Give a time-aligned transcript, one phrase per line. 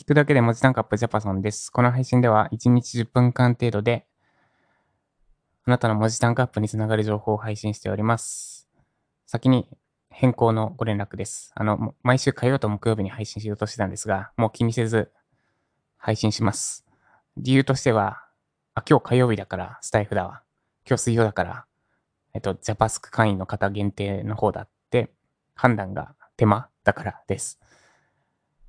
[0.00, 1.70] 聞くだけで文字単価アップジャパソンです。
[1.70, 4.06] この配信では1日10分間程度で
[5.66, 8.66] あなたの文字単価アップにつながる情報を配信しております。
[9.26, 9.68] 先に
[10.08, 11.52] 変更のご連絡です。
[11.54, 15.10] あの、毎週火曜と木曜日に配信しようとしてたんですが、もう気にせず
[15.98, 16.86] 配信します。
[17.36, 18.24] 理由としては、
[18.74, 20.42] あ、今日火曜日だからスタイフだわ。
[20.88, 21.66] 今日水曜だから、
[22.32, 25.10] えっと、ジャパスク会員の方限定の方だって
[25.54, 27.60] 判断が手間だからです。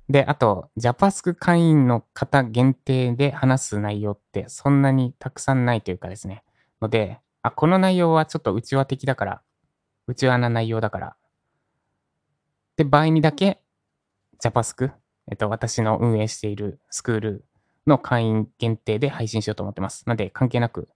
[0.08, 6.42] で、あと、ジャパスク会員の方限定で話す内容ってそんなにたくさんないというかですね。
[6.80, 9.42] ので、あ、この内容はちょっと内輪的だから、
[10.06, 11.16] 内輪な内容だから。
[12.76, 13.62] で、場合にだけ、
[14.40, 14.90] ジャパスク、
[15.30, 17.44] えっと、私の運営しているスクール
[17.86, 20.04] の会員限定で配信しようと思ってます。
[20.06, 20.88] なので、関係なく、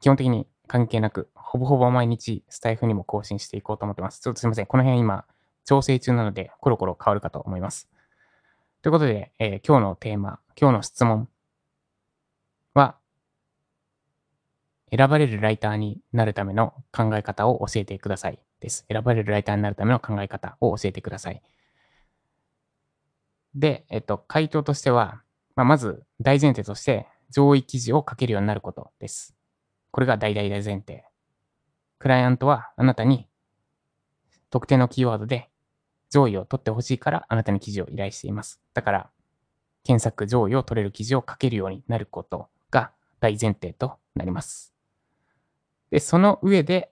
[0.00, 4.20] 基本的に関係なく、ほぼほぼ毎日スタイフにも更新していこうと思ってます。
[4.20, 4.66] ちょっとすいません。
[4.66, 5.24] この辺今、
[5.64, 7.88] 調整中なので、コロコロ変わるかと思います。
[8.82, 11.28] ということで、えー今日のテーマ、今日の質問
[12.72, 12.96] は、
[14.90, 18.86] 選ばれるライターになるための考え方を教えてくださいです。
[18.90, 21.42] 選ばれるライターになるための考え方を教えてください。
[23.54, 25.20] で、えっと、回答としては、
[25.56, 29.36] まあ、まず大前提として上位記事を書けるようになることです。
[29.90, 31.04] これが大大大前提。
[31.98, 33.28] クライアントはあなたに
[34.48, 35.49] 特定のキーワードで
[36.10, 38.60] 上位を取ってほしいからあなたに記事を依頼しています。
[38.74, 39.10] だから、
[39.84, 44.74] 検索上位を取れる記事を書けるようになることが大前提となります。
[45.90, 46.90] で、その上で、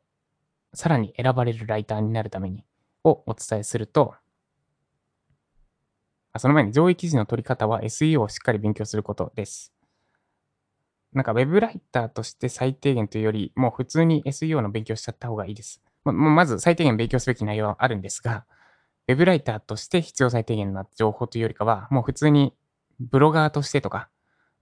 [0.75, 2.65] さらに選ばれるライターになるために
[3.05, 4.15] をお伝えすると、
[6.37, 9.73] その前に上位記事の取り方は SEO をしっかり勉強することです。
[11.13, 15.83] なんか Web ライターとして最低限というより、もう普通に SEO の勉強しちゃった方がいいです。
[16.05, 18.45] ままず最低限勉強すべき内容はあるんですが、
[19.09, 22.55] ウェブライターとして必要最低限な情報というよりかは、もう普通に
[23.01, 24.11] ブロガーとしてとか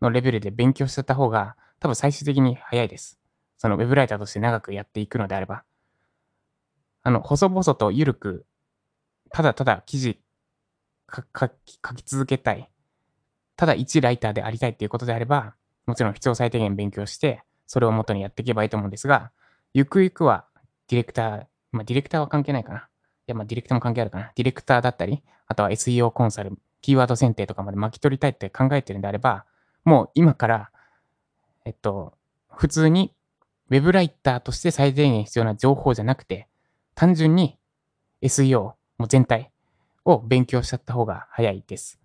[0.01, 3.19] のレベルで勉強しちゃった方が、多分最終的に早いです。
[3.59, 5.65] そのウェブライターとして長くやっていくのであれば。
[7.03, 8.47] あの、細々と緩く、
[9.31, 10.21] ただただ記事
[11.13, 12.71] 書き書き続けたい。
[13.57, 15.57] ただ一ライターでありたいっていうことであれば、
[15.87, 19.33] もちろん必要最低限勉強して、それを元にやっていけばいいと思うんですが、
[19.75, 20.47] ゆくゆくは
[20.89, 22.89] ディレクター、まあディレクターは関係ないかな。
[23.27, 24.33] いや、まあディレクターも関係あるかな。
[24.35, 29.45] ディレクターだったり、あとは SEO コンサル、キーワード選定とかまで巻き取りたいって考えてるんであれば、
[29.85, 30.71] もう今から、
[31.65, 32.15] えっと、
[32.49, 33.13] 普通に
[33.69, 36.47] Web ライターとして最低限必要な情報じゃなくて、
[36.95, 37.59] 単純に
[38.23, 39.51] SEO も全体
[40.05, 42.01] を勉強しちゃった方が早いです。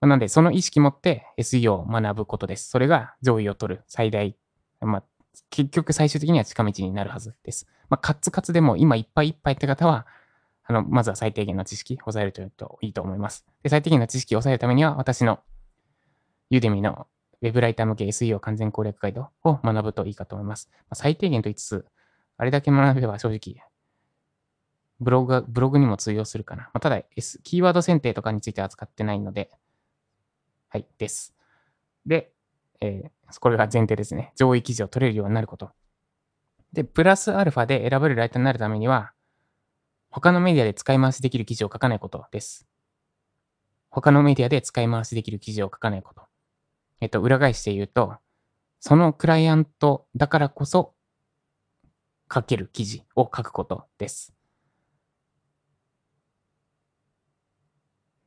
[0.00, 2.68] なので、その意識持って SEO を学ぶことです。
[2.68, 4.36] それが上位を取る最大、
[4.80, 5.04] まあ、
[5.50, 7.66] 結局最終的には近道になるはずです。
[7.88, 10.06] まあ、カツカツでも今いっぱいいっぱいって方は、
[10.64, 13.46] あの、まずは最低限の知識を抑えるとといいと思います。
[13.62, 15.40] で、最低限の知識を抑えるためには、私の
[16.50, 17.06] ユーデミの
[17.40, 20.68] Web ライター向け SEO 完全攻略ガイドを学ぶといいかと思います。
[20.72, 21.86] まあ、最低限と言いつつ、
[22.36, 23.62] あれだけ学べば正直、
[25.00, 26.64] ブログ、ブログにも通用するかな。
[26.64, 29.50] まあ、ただ、S、キーワード選定とかについては扱ってないので、
[30.68, 31.34] はい、です。
[32.06, 32.32] で、
[32.80, 34.32] えーこれが前提ですね。
[34.36, 35.70] 上位記事を取れるようになること。
[36.72, 39.12] で、プラスアルファで選ばれるライターになるためには、
[40.10, 42.66] 他のメディアで使い回しできる記事を書かないことです。
[43.90, 46.22] 他のメディアで使い回しできる記事を書かないこと。
[47.00, 48.16] えっと、裏返して言うと、
[48.80, 50.94] そのクライアントだからこそ
[52.32, 54.34] 書ける記事を書くことです。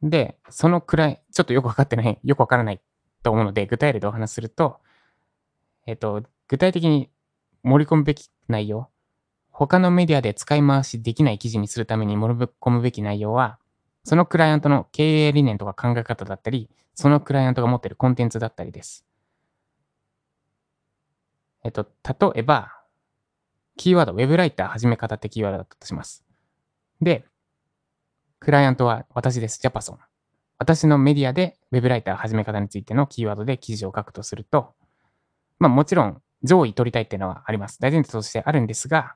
[0.02, 2.82] で、そのくらい、ちょっとよくわかってない、よくわからない
[3.24, 4.80] と思うので、具体例でお話しすると、
[5.86, 7.10] えっと、具体的に
[7.64, 8.90] 盛り込むべき内容、
[9.52, 13.60] 他のメディアで使い回しできない記事にするために盛り込むべき内容は、
[14.04, 19.06] そのクライアントの経営理念とか考え方だったり、そのクライアントが持っているコンテンツだったりです。
[21.64, 22.72] えっと、例えば、
[23.78, 26.24] キーワード、ウェブライター始め方ってキーワードだったとします。
[27.02, 27.26] で、
[28.40, 29.60] クライアントは私です。
[29.60, 30.00] ジャパソン。
[30.58, 34.74] 私のメディアでウェブライター始め方についてのキーワードで記事を書くとすると、
[35.60, 37.80] まあもちろん上位取りたいっていうのはあります。
[37.80, 39.16] 大前提としてあるんですが、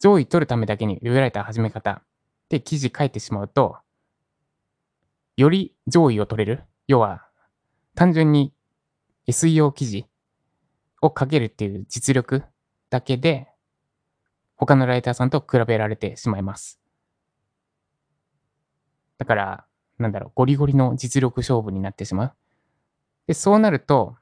[0.00, 2.02] 上位取るためだけにウェブライター始め方
[2.48, 3.78] で記事書いてしまうと、
[5.36, 6.64] より上位を取れる。
[6.86, 7.26] 要は、
[7.94, 8.52] 単純に
[9.26, 10.06] SEO 記事
[11.00, 12.44] を書けるっていう実力
[12.90, 13.48] だけで、
[14.56, 16.80] 他のライターさんと比べられてしまいます。
[19.18, 19.66] だから、
[19.98, 22.34] なんだろう、ゴリゴリの実力勝負になってしまう。
[23.26, 24.16] で、そうなると、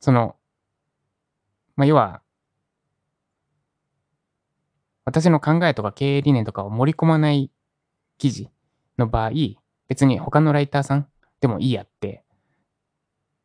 [0.00, 0.36] その、
[1.76, 2.22] まあ、要は、
[5.04, 7.50] 私の考えとか経営理念とかを盛り込まない
[8.18, 8.50] 記事
[8.98, 9.30] の場合、
[9.88, 11.08] 別に他のライターさん
[11.40, 12.24] でもいいやって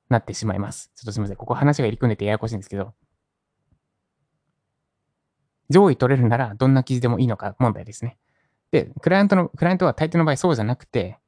[0.09, 0.91] なってしまいます。
[0.95, 1.37] ちょっとすみません。
[1.37, 2.93] ここ話が入り組んでてややこしいんですけど、
[5.69, 8.17] 上位取れるならどんな記事でもいいのか問題ですね。
[8.71, 11.19] で、クライアントの、クライアントは大抵の場合そうじゃなくて、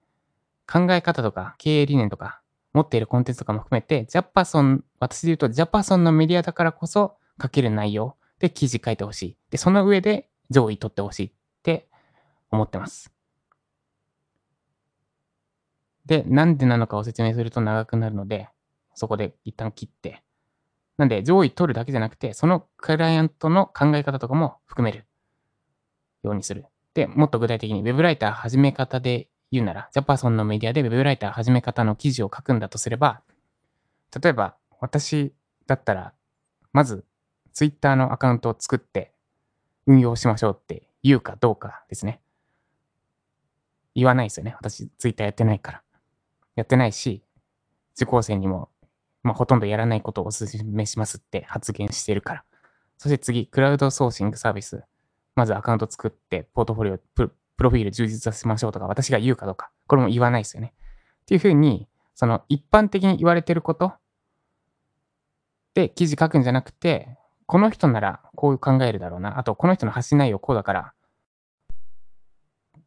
[0.71, 2.41] 考え方とか経営理念とか
[2.75, 9.37] 持っているコンテンツとかも含めて、ジャパソン、私で言うとジャパソンのメディアだからこそ書ける内容で記事書いてほしい。
[9.49, 11.31] で、その上で上位取ってほしいっ
[11.63, 11.87] て
[12.51, 13.13] 思ってます。
[16.05, 18.49] で、なんでなのかを説明すると長くなるので、
[18.93, 20.21] そこで一旦切って。
[20.97, 25.05] なんで、上位取るだけじゃなくて、そのクライアントの考え方とかも含める
[26.23, 26.65] ようにする。
[26.93, 33.21] で、もっと具体的に Web ライター始め方で言うなら、ジャパソンのメディアで Web ライター始め方の記事を書くんだとすれば、
[34.21, 35.33] 例えば私
[35.67, 36.13] だったら、
[36.73, 37.05] まず
[37.53, 39.13] Twitter のアカウントを作って
[39.87, 42.21] 運用しましょうって言うかどうかですね。
[43.95, 44.55] 言わないですよね。
[44.59, 45.81] 私 Twitter やってないから。
[46.55, 47.23] やってないし、
[47.95, 48.69] 受講生にも、
[49.23, 52.43] まあ、ほとんどやらないことをお勧めしますって発言してるから。
[52.97, 54.83] そして次、クラウドソーシングサービス。
[55.35, 56.99] まずアカウント作って、ポートフォリオ、
[57.57, 59.71] プロフィール充実させましょうとか、私が言うかどうか。
[59.87, 60.73] これも言わないですよね。
[61.23, 63.93] っていうふうに、その一般的に言われてること
[65.73, 69.37] で記事書くんじゃなくて、この人ならこう考えるだろうな。
[69.37, 70.93] あと、この人の発信内容こうだから、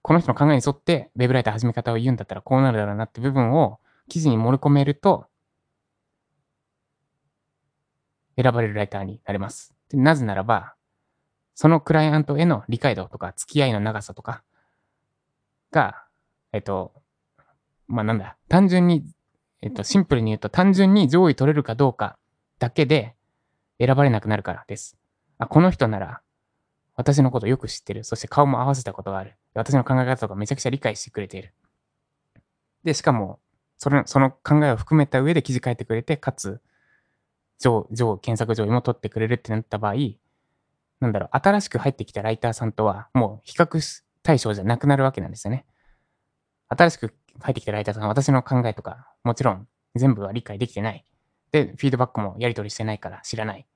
[0.02, 3.78] この人の考えに沿って、ウェブライター始め方を言うんだったらこうなるだろうなって部分を
[4.08, 5.26] 記事に盛り込めると、
[8.40, 9.74] 選ばれるライターになれます。
[9.92, 10.74] なぜならば、
[11.54, 14.44] そのクライアントへの理解度とか付き合いの長さとか
[15.70, 16.04] が、
[16.52, 16.92] えっと、
[17.86, 19.04] まあ、なんだ、単純に、
[19.62, 22.16] えっと、シンプルに言うと単純に上位取れるかどうか
[22.58, 23.14] だけで
[23.78, 24.96] 選ばれなくなるからです。
[25.38, 26.20] あ、この人なら
[26.98, 28.02] 私のことよく知ってる。
[28.02, 29.36] そして顔も合わせたことがある。
[29.54, 31.54] 私の考え方とかめちゃくちゃ理解してくれている。
[32.82, 33.38] で、しかも、
[33.76, 36.60] それその考えを含めた上で記事書いてくれて、かつ、
[37.60, 39.94] 上、上、検索上位も取ってくれるってなった場合、
[40.98, 45.64] なんだろう、新しく入ってきたライターさんとは、もう比較し対象じゃなくなるわけなんですよね。
[46.68, 51.02] 新しく入ってきたライターさんは私の考えとか、もちろん全部は理解できてない。
[51.50, 53.66] で、フィードバックもやり取りしてないから知らない。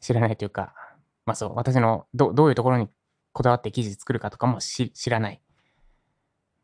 [0.00, 0.74] 知らないというか、
[1.26, 2.88] まあそう、私のどどういうところに
[3.32, 5.40] こだわって記事作るかとかも知らない。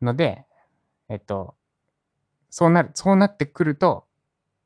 [0.01, 0.45] ので、
[1.07, 1.55] えっと、
[2.49, 4.07] そうなる、そうなってくると、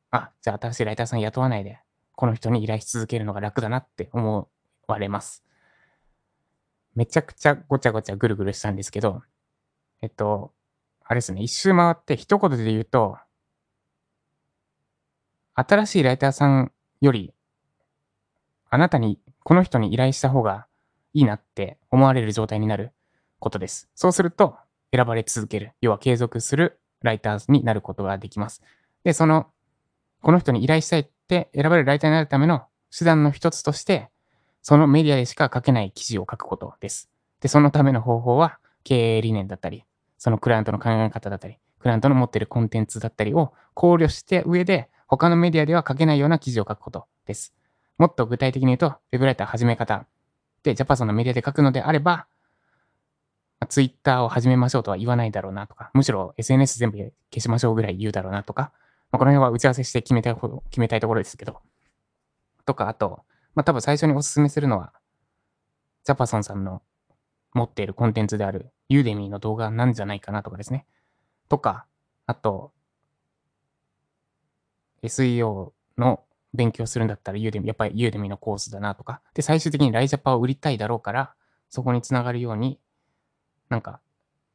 [0.09, 1.77] あ、じゃあ新しいライターさん雇わないで、
[2.13, 4.49] この人に依頼し続けるのが楽だなって思
[4.87, 5.46] われます。
[6.97, 9.21] めちゃくちゃごちゃごちゃぐるぐるしたんですけど、
[10.01, 10.51] えっと、
[11.03, 13.19] あれですね、一周回って一言で言うと、
[15.53, 17.35] 新しいライターさんより、
[18.71, 20.65] あなたにこの人に依頼した方が
[21.13, 22.93] いいなって思われる状態になる
[23.37, 23.87] ことです。
[23.93, 24.57] そうすると、
[24.91, 28.63] 選ばれ続ける、要は継続するライターになることができます。
[29.03, 29.51] で、その、
[30.23, 32.65] この人に依頼したいって選ばれるライターになるための
[32.97, 34.09] 手段の一つとして、
[34.67, 37.09] そのメディアでしか書けない記事を書くことです。
[37.39, 39.85] で、そのための方法は、経営理念だったり、
[40.17, 47.53] そのクライアントの考え方だったり、クライアントの持っているコンテンツだったりを考慮して上で、他のメディアでは書けないような記事を書くことです。
[47.97, 50.05] もっと具体的に言うと、ウェブライター始め方
[50.63, 52.27] で、ジャパソンのメディアで書くのであれば、
[53.69, 56.97] ツイッターを始めましょうとは言わないだろうなとか、むしろ SNS 全部
[57.33, 58.73] 消しましょうぐらい言うだろうなとか、
[59.13, 61.61] まあ、この辺は打ち合わせして決めた決めたいところですけど、
[62.65, 63.21] とか、あと、
[63.57, 64.93] まあ、多分最初にお勧めするのは、
[66.03, 66.83] ジャパソンさんの
[67.53, 70.85] 持っているコンテンツであるユーデミーの動画なんじゃないかなとかですね。
[71.49, 71.87] とか、
[72.27, 72.71] あと、
[75.01, 76.23] SEO の
[76.53, 79.21] 勉強するんだったらユーデミ、やっぱりユーデミのコースだなとか。
[79.33, 81.33] で、最終的にライジャパを売りたいだろうから、
[81.71, 82.79] そこにつながるように、
[83.69, 84.01] なんか、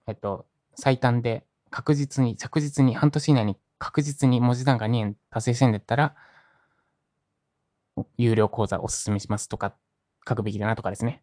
[0.07, 6.15] えっと、最短で確実に、着実に、半年以内に確実に文字単価2円達成してんだったら、
[8.17, 9.75] 有料講座おすすめしますとか
[10.29, 11.23] 書くべきだなとかですね。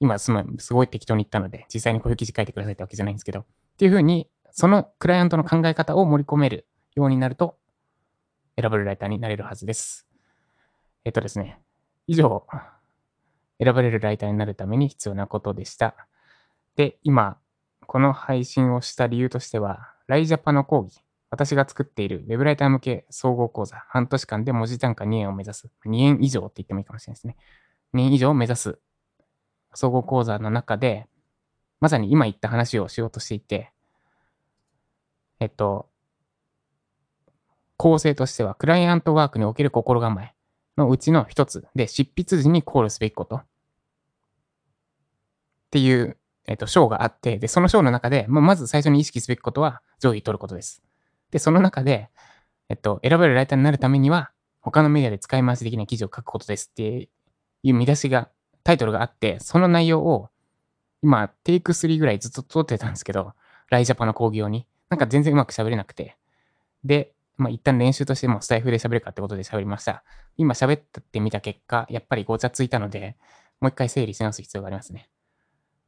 [0.00, 0.32] 今す
[0.72, 3.44] ごい適当に言ったので、実際にこういう記事書いてくださいってわけじゃないんですけど、っ
[3.78, 7.58] ていうふうに、そのクライアントの考え方を盛り込めるようになると、
[8.60, 10.06] 選ばれるライターになれるはずです。
[11.04, 11.60] えっとですね、
[12.06, 12.46] 以上、
[13.62, 15.94] 選ばれるライターになるために必要なことでした。
[16.76, 17.38] で、今、
[17.86, 21.03] この配信をした理由としては、ライジャパの講義、
[21.34, 25.68] 私が作っている Web ライター向け総合講座、半年間で文字単価2円を目指す。
[25.84, 27.36] 2円以上って言ってもいいかもしれないですね。
[27.94, 28.78] 2円以上を目指す
[29.74, 31.08] 総合講座の中で、
[31.80, 33.72] まさに今言った話をしようとしていて、
[35.40, 35.88] えっと、
[37.76, 40.34] 構成としては、クライアントワークにおける心構え
[40.76, 43.44] のうちの一つで、執筆時に考慮すべきことっ
[45.72, 50.82] ていうえっと、章があって、で、その章の中で、まあ、まず最初に意識すべきことは上位取ることです。
[51.34, 52.10] で、その中で、
[52.68, 57.08] えっと、選ばれるライターになるためには、他のメディアで使い回しできない記事を書くことですって
[57.64, 58.28] いう見出しが、
[58.62, 60.28] タイトルがあって、その内容を、
[61.02, 63.32] 今、テイク3ぐらいずっと撮ってたんですけど、
[63.68, 64.64] ライジャパの講義用に。
[64.90, 66.16] なんか全然うまく喋れなくて。
[66.84, 70.04] で、まあ、一旦練習としてもスタイフで喋るかってことで喋りました。
[70.36, 73.16] 今喋ってみた結果、やっぱりごちゃついたので、
[73.60, 75.10] もう一回整理し直す必要がありますね。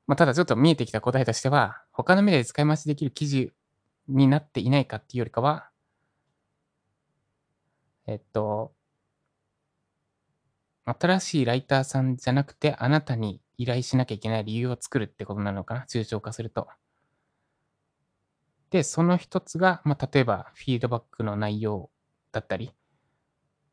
[0.08, 3.52] まあ、ただちょっと見えてきた答えとしては、他のメディアで使い回しできる記事
[4.08, 5.70] になっていないかっていうよりかは、
[8.06, 8.72] えっと、
[10.86, 16.66] 新しいライターさんじゃなくて、あなたに依頼しなきゃいけない理由を作るってことなのかな、抽象化すると。
[18.70, 21.90] で、その一つが、まあ、例えば、フィードバックの内容
[22.30, 22.72] だったり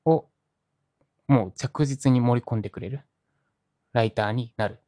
[0.06, 0.30] を、
[1.28, 3.02] もう着実に盛り込んでくれる
[3.94, 4.80] ライターになる。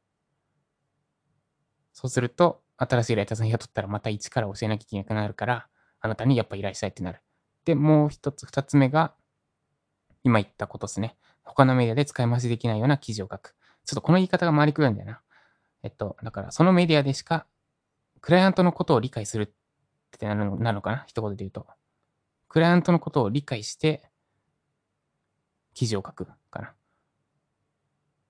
[1.94, 5.67] そうすると、新しいライターさん雇ったらまた一から教えなきゃいけなくなるから、
[6.01, 7.22] あなたにやっぱ依頼したいってなる。
[7.63, 9.15] で、もう一つ、二つ目が、
[10.24, 11.17] 今言ったことですね。
[11.44, 13.55] 他のメディアで使い回しできないような記事を書く。
[13.86, 15.22] ちょっとこの言い方が回りくどいんだよな。
[15.84, 17.46] えっと、だからそのメディアでしか、
[18.22, 21.05] クライアントのことを理解するってなるのなのかな？
[21.08, 21.67] 一言で言うと。
[22.48, 24.10] クライアントのことを理解して、
[25.75, 26.74] 記事を書くかな。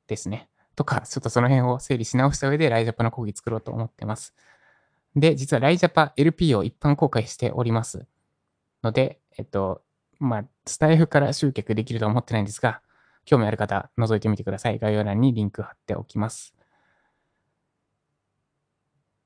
[0.08, 0.50] ですね。
[0.76, 4.34] とか、ちょっとその辺を整理し直した上で、ライジャパの講義作ろうと思ってます。
[5.16, 8.06] で、実はライジャパ LP を一般公開しております。
[8.84, 9.82] ので、えっと、
[10.20, 12.82] まあ、スタイフから集客できると思ってないんですが、
[13.26, 14.80] 興味ある方、覗いてみてください。
[14.80, 16.54] 概要欄にリンク貼っておきます。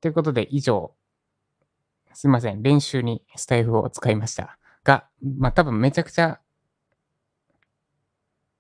[0.01, 0.93] ということで、以上、
[2.13, 2.63] すいません。
[2.63, 4.57] 練習にスタイフを使いました。
[4.83, 6.39] が、まあ、多分めちゃくちゃ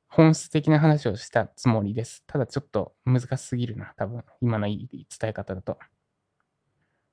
[0.09, 2.23] 本質的な話をしたつもりです。
[2.25, 3.93] ただちょっと難しすぎるな。
[3.95, 5.73] 多分、今のいい伝え方だと。
[5.73, 5.77] っ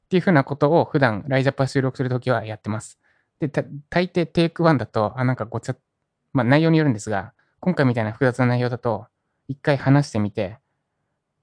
[0.08, 2.98] ていうふうなことを普段、ライジャパ収録するときはやってます。
[3.38, 3.48] で、
[3.90, 5.76] 大抵テイク1だと、あ、なんかごちゃ、
[6.32, 9.06] まあ内容によるんですが、今回みたいな複雑な内容だと、
[9.46, 10.58] 一回話してみて、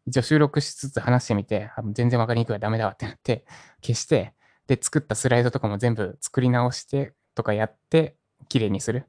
[0.08, 3.46] 一応収録しつつ話してみて、あ全然わかりにくいからダメだわってなって、
[3.82, 4.34] 消して、
[4.68, 8.16] で、作ったスライドとかも全部作り直してとかやって、
[8.50, 9.06] 綺麗にする。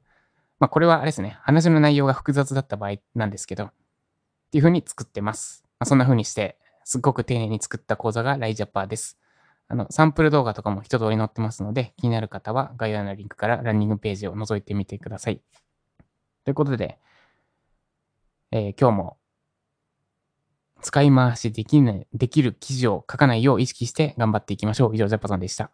[0.59, 3.71] まあこれはあれですね、話の内容が複雑だった場合なんですけど、っ
[4.51, 5.63] ていう風に作ってます。
[5.79, 9.19] まあ、そんな風にして、すっごく丁寧に作った講座がライジャパーです。
[9.67, 15.41] あの、サンプル動画とかも一通り載ってますので、気になる方は概要欄のリンクからランニングページを覗いてみてください。
[16.43, 16.99] ということで、
[18.51, 19.17] えー、今日も
[20.81, 24.95] 使い回しできない、できる記事を書かないよう意識して頑張っていきましょう。
[24.95, 25.71] 以上、ジャパさんでした。